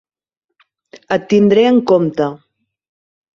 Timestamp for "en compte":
1.73-2.25